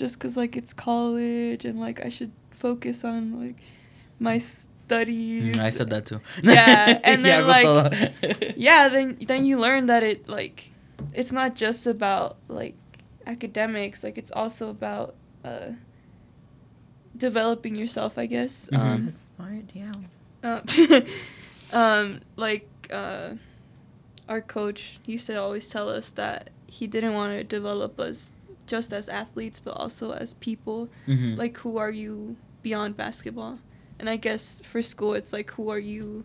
[0.00, 3.58] just cause like it's college and like I should focus on like
[4.18, 5.56] my studies.
[5.56, 6.20] Mm, I said that too.
[6.42, 10.70] Yeah, and then, con like, yeah then then you learn that it like
[11.20, 12.74] it's not just about like
[13.26, 15.70] academics like it's also about uh
[17.16, 18.78] developing yourself i guess Mhm.
[18.78, 19.92] um That's smart, yeah.
[21.72, 23.30] uh, um like uh
[24.28, 28.92] our coach used to always tell us that he didn't want to develop us just
[28.92, 31.36] as athletes but also as people Mhm.
[31.36, 33.58] like who are you beyond basketball
[33.98, 36.24] and i guess for school it's like who are you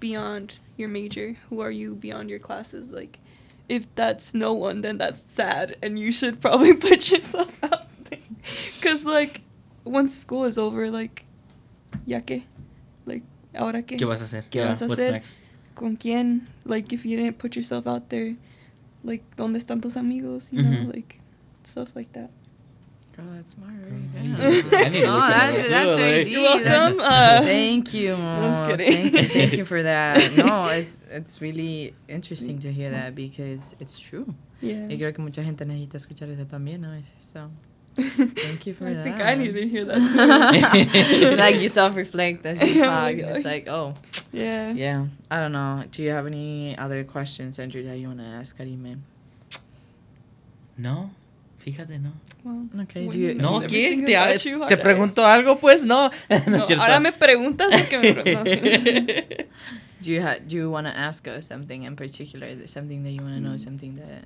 [0.00, 3.18] beyond your major who are you beyond your classes like
[3.68, 8.20] if that's no one then that's sad and you should probably put yourself out there
[8.76, 9.40] because like
[9.88, 11.24] once school is over like
[12.06, 12.44] ya que
[13.06, 13.22] like
[13.54, 14.44] ahora que ¿Qué vas a hacer?
[14.50, 15.12] ¿Qué Yeah, vas a what's hacer?
[15.12, 15.38] next?
[15.74, 18.34] con quién like if you didn't put yourself out there
[19.04, 20.92] like donde están tus amigos you know Mhm.
[20.94, 21.20] like
[21.64, 22.30] stuff like that
[23.16, 23.74] Girl, that's smart.
[23.82, 24.24] Girl, right?
[24.70, 24.78] Yeah.
[24.78, 26.32] I need to no, listen that's, that that's very deep.
[26.34, 27.00] You're That's- welcome.
[27.02, 28.14] Uh, thank you.
[28.14, 28.92] I'm just kidding.
[28.92, 30.36] Thank you, thank you for that.
[30.36, 34.36] No, it's it's really interesting to hear that because it's true.
[34.62, 37.14] yeah Y creo que mucha gente necesita escuchar eso también a veces.
[37.18, 37.50] So,
[38.02, 39.04] thank you for I that.
[39.04, 39.98] think I need to hear that
[41.20, 41.36] too.
[41.36, 42.92] like you self-reflect as you Oh talk.
[43.02, 43.94] my and it's like, oh,
[44.32, 44.72] yeah.
[44.72, 45.06] yeah.
[45.30, 45.84] I don't know.
[45.90, 48.98] Do you have any other questions, Andrew, that you want to ask Karime?
[50.76, 51.10] No,
[51.64, 52.12] fíjate, no.
[52.44, 53.08] Well, Okay.
[53.08, 53.28] Do you?
[53.28, 54.06] you No, know do ¿qué?
[54.06, 55.84] ¿Te, about you, te pregunto algo, pues?
[55.84, 56.10] No.
[56.30, 59.46] no, No, ahora me preguntas lo que me preguntas.
[60.00, 62.46] Do you ha- do you want to ask us something in particular?
[62.68, 63.56] Something that you want to know?
[63.56, 63.60] Mm.
[63.60, 64.22] Something that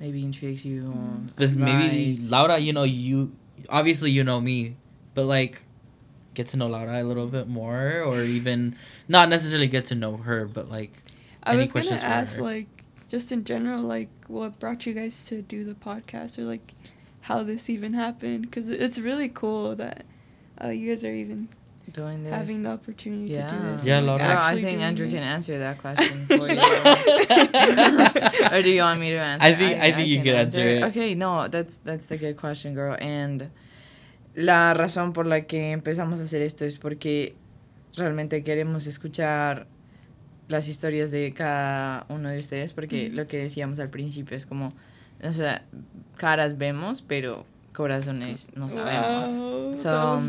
[0.00, 0.82] maybe intrigues you?
[0.82, 1.36] Mm.
[1.36, 2.16] Pues maybe?
[2.28, 3.32] Laura, you know, you
[3.68, 4.76] obviously you know me,
[5.14, 5.62] but like
[6.34, 8.74] get to know Laura a little bit more, or even
[9.08, 11.02] not necessarily get to know her, but like
[11.42, 12.42] I Any was gonna questions ask, her?
[12.42, 12.68] like,
[13.08, 16.74] just in general, like, what brought you guys to do the podcast, or like,
[17.22, 18.42] how this even happened?
[18.42, 20.04] Because it's really cool that
[20.62, 21.48] uh, you guys are even
[21.90, 22.32] doing this.
[22.32, 23.48] having the opportunity yeah.
[23.48, 23.86] to do this.
[23.86, 25.10] Yeah, like, I think Andrew it.
[25.10, 26.60] can answer that question for you.
[28.58, 29.46] or do you want me to answer?
[29.46, 30.82] I think- I think you can answer it.
[30.84, 32.96] Okay, no, that's that's a good question, girl.
[33.00, 33.50] And
[34.34, 37.34] la razón por la que empezamos a hacer esto es porque
[37.96, 39.66] realmente queremos escuchar
[40.48, 44.72] las historias de cada uno de ustedes, porque lo que decíamos al principio es como,
[45.22, 45.64] o sea,
[46.16, 49.28] caras vemos, pero corazones no sabemos.
[49.38, 50.20] Wow, So.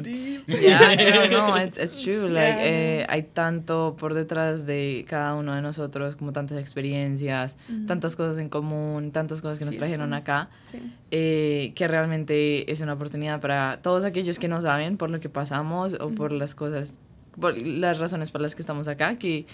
[0.48, 2.28] Yeah, no, no, it's, it's true.
[2.30, 2.66] Like, Yeah,
[3.02, 7.86] eh, hay tanto por detrás de cada uno de nosotros, como tantas experiencias, Mm.
[7.88, 10.78] tantas cosas en común, tantas cosas que nos Sí, trajeron acá, Sí.
[11.12, 15.30] eh, que realmente es una oportunidad para todos aquellos que no saben por lo que
[15.30, 16.40] pasamos o por Ujú.
[16.40, 16.94] las cosas,
[17.40, 19.46] por las razones por las que estamos acá, que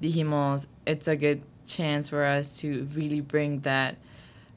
[0.00, 3.94] dijimos, it's a good chance for us to really bring that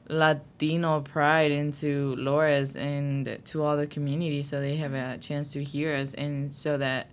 [0.08, 5.62] Latino pride into Loras and to all the community so they have a chance to
[5.64, 7.08] hear us and so that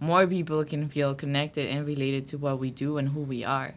[0.00, 3.74] more people can feel connected and related to what we do and who we are.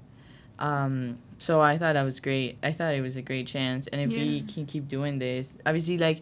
[0.60, 2.58] Um, so I thought that was great.
[2.62, 3.88] I thought it was a great chance.
[3.88, 6.22] And if we can keep doing this, obviously, like,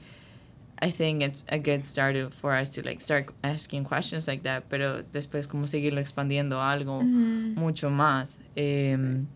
[0.81, 4.69] I think it's a good start for us to like start asking questions like that,
[4.69, 7.55] pero después como seguirlo expandiendo algo Mhm.
[7.57, 8.37] mucho más.
[8.55, 9.27] em,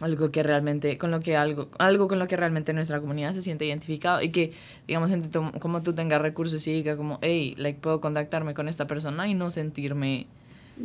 [0.00, 3.42] algo que realmente, con lo que algo, algo con lo que realmente nuestra comunidad se
[3.42, 4.52] siente identificado y que,
[4.86, 8.86] digamos, gente como tú tengas recursos y diga como, hey, like, puedo contactarme con esta
[8.86, 10.26] persona y no sentirme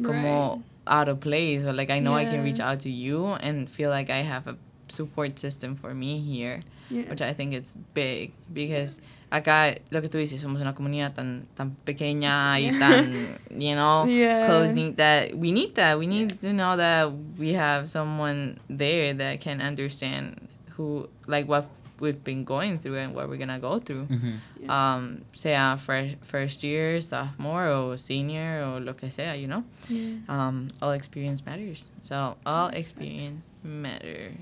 [0.03, 3.69] como out of place or like I know I can reach out to you and
[3.69, 4.55] feel like I have a
[4.89, 7.09] support system for me here, Yeah.
[7.09, 8.99] which I think it's big because
[9.35, 14.05] acá lo que tú dices, somos una comunidad tan tan pequeña y tan, you know,
[14.07, 14.45] Yeah.
[14.47, 15.97] close knit that we need that.
[15.99, 21.65] We need to know that we have someone there that can understand who like what
[22.01, 24.07] we've been going through and what we're gonna go through.
[24.07, 24.69] Mhm.
[24.69, 29.63] Um, sea first first year, sophomore, or senior, or lo que sea, you know.
[29.87, 30.17] Yeah.
[30.27, 31.89] Um, all experience matters.
[32.01, 34.33] So all experience matters.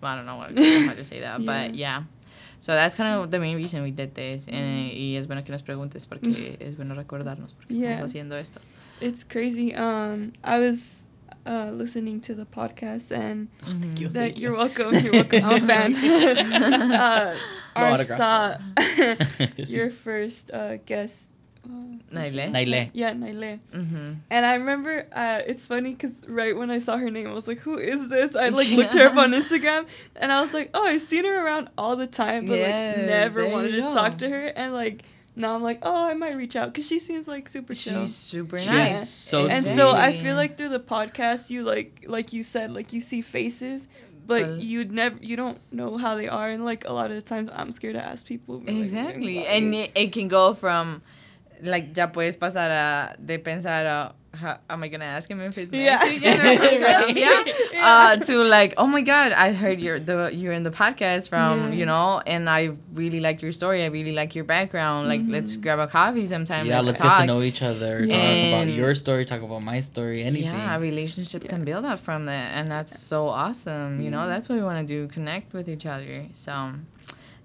[0.00, 0.50] Well, I don't know what,
[0.88, 2.02] how to say that, but yeah.
[2.60, 4.46] So that's kind of the main reason we did this.
[4.48, 7.92] Eh, y es bueno que nos preguntes porque es bueno recordarnos porque Yeah.
[7.92, 8.60] estamos haciendo esto.
[9.00, 9.72] It's crazy.
[9.74, 11.06] Um, I was
[11.46, 14.08] uh, listening to the podcast and Thank you.
[14.08, 14.58] that thank you're you.
[14.58, 14.92] welcome.
[14.92, 15.44] You're welcome.
[15.44, 15.94] I'm a fan.
[16.92, 17.34] uh,
[17.76, 18.66] No our autographs,
[18.96, 19.14] saw
[19.56, 21.30] your first uh, guest.
[21.68, 22.50] What's Naile?
[22.50, 22.90] Naile.
[22.94, 23.60] Yeah, Naile.
[23.74, 24.12] Mm-hmm.
[24.30, 27.46] And I remember uh, it's funny because right when I saw her name, I was
[27.46, 30.70] like, "Who is this?" I like looked her up on Instagram, and I was like,
[30.74, 34.18] "Oh, I've seen her around all the time, but Yeah, like never wanted to talk
[34.18, 35.02] to her." And like
[35.36, 38.04] now I'm like, "Oh, I might reach out" because she seems like super chill.
[38.06, 39.08] She's super She's nice.
[39.10, 39.74] so and sweet.
[39.76, 43.20] so I feel like through the podcast, you like like you said, like you see
[43.20, 43.86] faces,
[44.26, 47.16] but Well- you'd never you don't know how they are, and like a lot of
[47.16, 48.58] the times I'm scared to ask people.
[48.60, 49.46] but, like, Exactly.
[49.46, 51.02] And it, it can go from,
[51.62, 55.56] like, ya puedes pasar a, de pensar a how, am I gonna ask him if
[55.56, 55.98] he's Yeah.
[55.98, 56.22] Mexican?
[57.16, 57.42] Yeah.
[57.42, 57.80] true.
[57.80, 61.72] Uh, to like, oh my god, I heard you're the you're in the podcast from
[61.72, 61.78] Yeah.
[61.78, 63.82] you know, and I really like your story.
[63.82, 65.08] I really like your background.
[65.08, 65.62] Like, let's Mhm.
[65.62, 66.66] grab a coffee sometime.
[66.66, 67.18] yeah, let's let's talk.
[67.18, 68.06] get to know each other.
[68.06, 69.24] Talk about your story.
[69.24, 70.22] Talk about my story.
[70.22, 70.52] Anything.
[70.52, 74.00] Yeah, a relationship can build up from that, and that's so awesome.
[74.00, 76.26] You know, that's what we want to do: connect with each other.
[76.34, 76.74] So,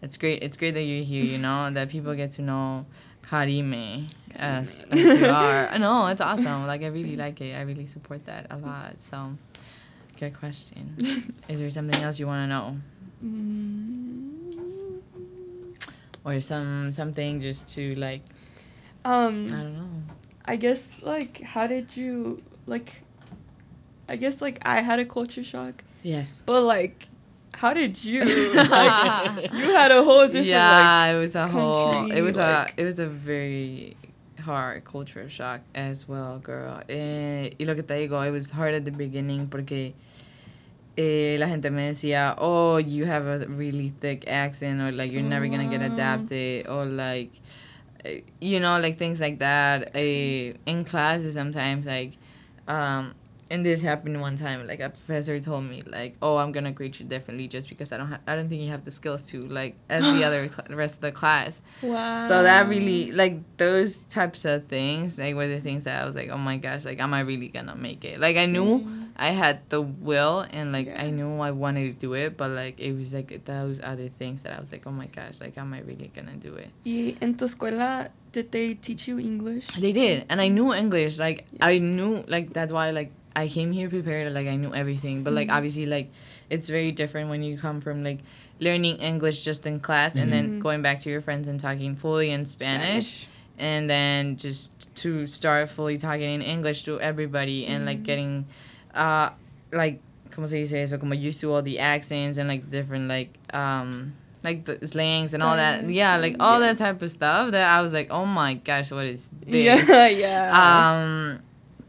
[0.02, 0.44] it's great.
[0.44, 1.24] It's great that you're here.
[1.24, 2.86] You know, that people get to know
[3.24, 5.68] Karime as, as you are.
[5.70, 6.68] I know it's awesome.
[6.68, 7.56] Like I really like it.
[7.56, 9.02] I really support that a lot.
[9.02, 9.36] So,
[10.20, 10.96] good question.
[11.50, 12.78] Is there something else you want to know,
[13.24, 15.02] Mm,
[16.26, 18.22] or some something just to like
[19.06, 19.90] um, I don't know.
[20.46, 23.02] I guess like how did you like
[24.10, 26.44] I guess like I had a culture shock, Yes.
[26.46, 27.08] but like
[27.54, 28.24] how did you
[28.54, 32.12] like you had a whole different yeah, it was a whole.
[32.12, 32.82] It was like- a.
[32.82, 33.96] It was a very
[34.40, 36.82] hard culture shock as well, girl.
[36.90, 39.94] Eh, y lo que te digo, it was hard at the beginning porque
[40.98, 45.22] eh, la gente me decía, oh, you have a really thick accent, or like you're
[45.22, 47.32] never gonna get adapted, or like,
[48.06, 49.92] eh, you know, like things like that.
[49.96, 52.14] Eh, in classes, sometimes like,
[52.68, 53.14] um,
[53.54, 54.66] and this happened one time.
[54.68, 57.98] Like a professor told me, like, "Oh, I'm gonna grade you differently just because I
[57.98, 60.66] don't, ha- I don't think you have the skills to like as the other cl-
[60.68, 62.28] the rest of the class." wow.
[62.28, 66.16] So that really, like, those types of things, like, were the things that I was
[66.16, 69.30] like, "Oh my gosh, like, am I really gonna make it?" Like, I knew I
[69.30, 72.94] had the will and like I knew I wanted to do it, but like it
[72.94, 75.82] was like those other things that I was like, "Oh my gosh, like, am I
[75.82, 79.68] really gonna do it?" Y en tu escuela did they teach you English?
[79.78, 81.20] They did, and I knew English.
[81.20, 81.68] Like Yeah.
[81.68, 84.32] I knew, like that's why like I came here prepared.
[84.34, 85.56] Like I knew everything, but like Mhm.
[85.58, 86.12] obviously like
[86.50, 88.20] it's very different when you come from like
[88.60, 90.60] learning English just in class and then Mhm.
[90.62, 93.28] going back to your friends and talking fully in Spanish,
[93.58, 98.06] and then just to start fully talking in English to everybody and like Mhm.
[98.06, 98.46] getting,
[98.94, 99.30] uh,
[99.72, 100.00] like
[100.32, 104.14] como se dice eso, como used to all the accents and like different like um.
[104.44, 106.68] Like the slangs and all that, yeah, like all yeah.
[106.74, 107.52] that type of stuff.
[107.52, 109.88] That I was like, oh my gosh, what is this?
[109.88, 110.52] Yeah, yeah.
[110.92, 111.40] Am,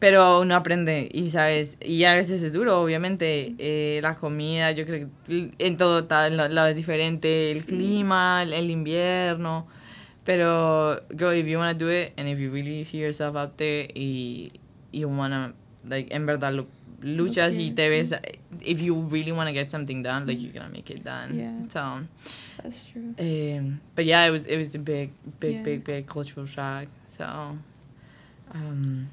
[0.05, 3.55] pero uno aprende y sabes, y a veces es duro, obviamente.
[3.57, 7.67] Eh, la comida, yo creo que en todo tal lado es diferente, el Sí.
[7.69, 9.67] clima, el, el invierno.
[10.27, 13.57] Pero, girl, if you want to do it and if you really see yourself out
[13.57, 14.53] there y
[14.93, 15.55] you want to,
[15.89, 16.67] like, en verdad lo,
[17.01, 18.15] luchas y te ves,
[18.61, 21.35] if you really want to get something done, like, you're going to make it done.
[21.39, 21.67] Yeah.
[21.71, 22.07] So,
[22.63, 23.15] That's true.
[23.19, 25.63] um, but yeah, it was it was a big, big, Yeah.
[25.65, 26.89] big, big cultural shock.
[27.09, 27.25] So,
[28.53, 29.09] um,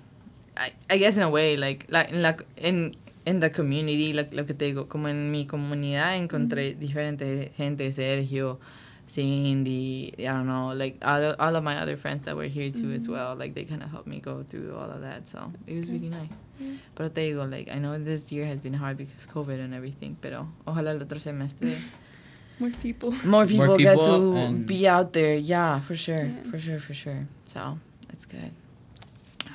[0.61, 2.95] I, I guess in a way, like, like in la in
[3.25, 7.91] in the community, like lo que te digo, como en mi comunidad encontré diferente gente,
[7.91, 8.59] Sergio,
[9.07, 12.91] Cindy, I don't know, like all, all of my other friends that were here too
[12.93, 13.11] as Mhm.
[13.11, 13.35] well.
[13.35, 15.27] Like they kind of helped me go through all of that.
[15.29, 15.93] So it was Okay.
[15.93, 16.37] really nice.
[16.59, 16.77] Yeah.
[16.95, 20.15] Pero te digo, like I know this year has been hard because COVID and everything,
[20.21, 21.75] pero ojalá el otro semestre
[22.59, 23.11] More people.
[23.25, 25.35] more people, get people to be out there.
[25.35, 26.43] Yeah, for sure, Yeah.
[26.49, 27.27] for sure, for sure.
[27.45, 28.51] So that's good.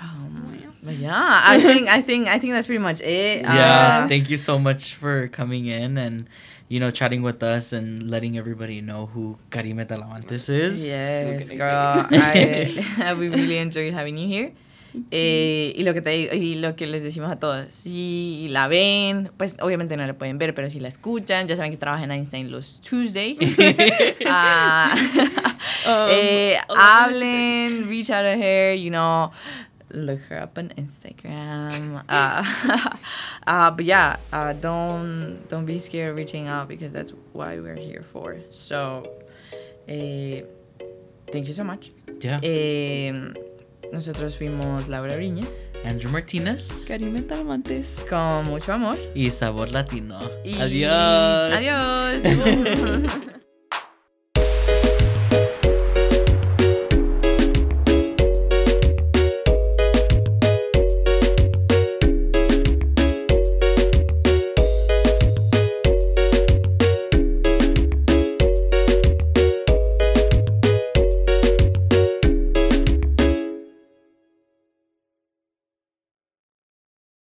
[0.07, 1.13] Um, but yeah,
[1.45, 3.43] I think I think I think that's pretty much it.
[3.43, 6.27] Yeah, Uh, thank you so much for coming in and
[6.69, 10.79] you know chatting with us and letting everybody know who Karime Talamantes is.
[10.81, 12.07] Yes, girl.
[12.11, 14.53] I, we really enjoyed having you here.
[15.11, 19.29] Eh, y lo que te y lo que les decimos a todos, si la ven,
[19.37, 22.13] pues obviamente no la pueden ver, pero si la escuchan, ya saben que trabaja en
[22.13, 23.39] Einstein los Tuesdays.
[24.27, 24.95] Ah,
[25.87, 29.31] Um, eh, hablen, reach out to her, you know,
[29.91, 32.03] look her up on Instagram.
[32.09, 32.43] Uh,
[33.47, 37.77] uh, but yeah, uh, don't don't be scared of reaching out because that's why we're
[37.79, 38.37] here for.
[38.51, 39.03] So,
[39.89, 40.43] eh,
[41.33, 41.93] thank you so much.
[42.21, 42.41] Yeah.
[42.43, 43.13] Eh,
[43.93, 48.05] nosotros fuimos Laura Briñez Andrew Martinez Karime Talamantes.
[48.09, 48.97] con mucho amor.
[49.15, 50.19] y Sabor Latino.
[50.45, 51.53] Y- Adiós.
[51.53, 53.23] Adiós.